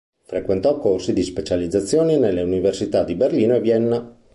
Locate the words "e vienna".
3.53-4.17